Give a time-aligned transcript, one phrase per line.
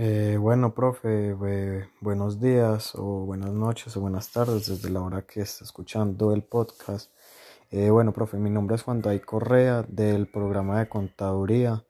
[0.00, 5.22] Eh, bueno, profe, eh, buenos días o buenas noches o buenas tardes desde la hora
[5.22, 7.10] que está escuchando el podcast.
[7.72, 11.84] Eh, bueno, profe, mi nombre es Juan David Correa del programa de contaduría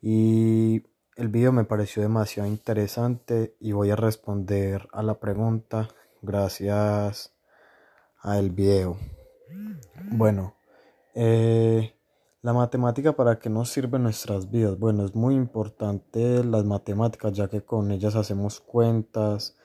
[0.00, 0.84] y
[1.16, 5.88] el video me pareció demasiado interesante y voy a responder a la pregunta
[6.22, 7.34] gracias
[8.20, 8.96] al video.
[10.12, 10.54] Bueno,
[11.16, 11.96] eh,
[12.42, 14.78] la matemática para qué nos sirve en nuestras vidas.
[14.78, 19.56] Bueno, es muy importante las matemáticas ya que con ellas hacemos cuentas,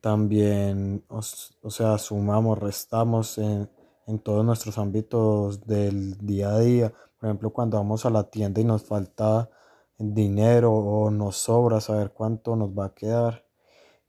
[0.00, 1.22] también, o,
[1.70, 3.70] sea, sumamos, restamos en,
[4.06, 6.92] en todos nuestros ámbitos del día a día.
[7.18, 9.50] Por ejemplo, cuando vamos a la tienda y nos falta
[9.98, 13.46] dinero o nos sobra saber cuánto nos va a quedar.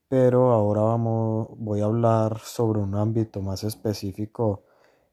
[0.10, 4.64] Pero ahora vamos, voy a hablar sobre un ámbito más específico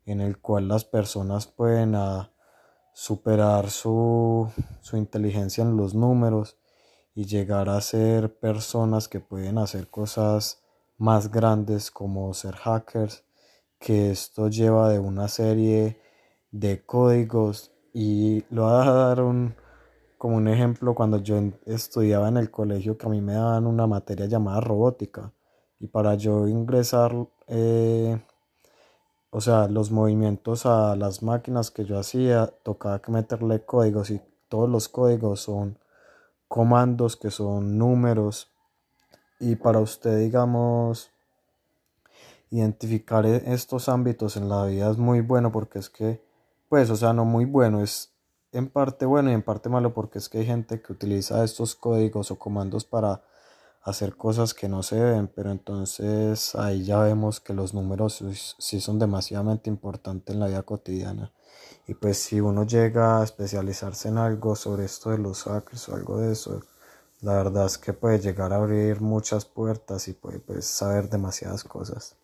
[0.06, 2.33] en el cual las personas pueden a,
[2.94, 4.48] superar su,
[4.80, 6.56] su inteligencia en los números
[7.14, 10.62] y llegar a ser personas que pueden hacer cosas
[10.96, 13.24] más grandes como ser hackers,
[13.78, 16.00] que esto lleva de una serie
[16.50, 19.54] de códigos y lo voy a dar un,
[20.16, 23.86] como un ejemplo cuando yo estudiaba en el colegio que a mí me daban una
[23.86, 25.32] materia llamada robótica
[25.78, 27.12] y para yo ingresar
[27.48, 28.20] eh,
[29.36, 34.20] o sea, los movimientos a las máquinas que yo hacía, tocaba que meterle códigos y
[34.48, 35.76] todos los códigos son
[36.46, 38.52] comandos que son números.
[39.40, 41.10] Y para usted, digamos,
[42.52, 46.22] identificar e-, estos ámbitos en la vida es muy bueno porque es que,
[46.68, 48.12] pues, o sea, no muy bueno, es
[48.52, 51.74] en parte bueno y en parte malo porque es que hay gente que utiliza estos
[51.74, 53.24] códigos o comandos para
[53.84, 58.24] hacer cosas que no se ven, pero entonces ahí ya vemos que los números
[58.58, 61.32] sí son demasiadamente importantes en la vida cotidiana.
[61.86, 65.94] Y pues si uno llega a especializarse en algo sobre esto de los hackers o
[65.94, 66.62] algo de eso,
[67.20, 71.64] la verdad es que puede llegar a abrir muchas puertas y puede pues, saber demasiadas
[71.64, 72.16] cosas.